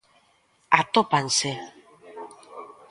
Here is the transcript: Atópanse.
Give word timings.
Atópanse. 0.79 1.51